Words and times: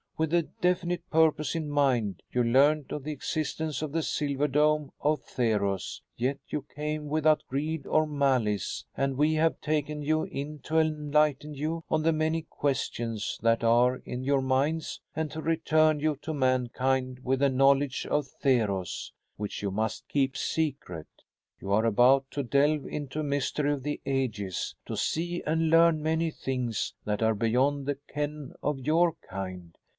With 0.17 0.33
a 0.35 0.47
definite 0.61 1.07
purpose 1.09 1.55
in 1.55 1.69
mind, 1.69 2.21
you 2.31 2.43
learned 2.43 2.91
of 2.91 3.03
the 3.03 3.11
existence 3.11 3.81
of 3.83 3.91
the 3.91 4.03
silver 4.03 4.47
dome 4.47 4.91
of 4.99 5.21
Theros, 5.23 6.01
yet 6.15 6.37
you 6.47 6.63
came 6.75 7.07
without 7.07 7.41
greed 7.47 7.87
or 7.87 8.05
malice 8.05 8.85
and 8.95 9.15
we 9.17 9.33
have 9.35 9.59
taken 9.61 10.03
you 10.03 10.23
in 10.23 10.59
to 10.63 10.77
enlighten 10.77 11.55
you 11.55 11.83
on 11.89 12.03
the 12.03 12.13
many 12.13 12.43
questions 12.43 13.39
that 13.41 13.63
are 13.63 13.95
in 13.97 14.23
your 14.23 14.41
minds 14.41 15.01
and 15.15 15.29
to 15.31 15.41
return 15.41 15.99
you 15.99 16.15
to 16.21 16.33
mankind 16.35 17.19
with 17.23 17.41
a 17.41 17.49
knowledge 17.49 18.05
of 18.07 18.27
Theros 18.43 19.11
which 19.37 19.63
you 19.63 19.69
must 19.71 20.07
keep 20.07 20.37
secret. 20.37 21.07
You 21.59 21.71
are 21.71 21.85
about 21.85 22.29
to 22.31 22.43
delve 22.43 22.85
into 22.87 23.19
a 23.21 23.23
mystery 23.23 23.71
of 23.73 23.81
the 23.83 23.99
ages; 24.05 24.75
to 24.85 24.95
see 24.97 25.41
and 25.47 25.69
learn 25.71 26.01
many 26.01 26.29
things 26.31 26.93
that 27.05 27.21
are 27.23 27.35
beyond 27.35 27.85
the 27.87 27.97
ken 28.07 28.53
of 28.63 28.79
your 28.79 29.13
kind. 29.27 29.77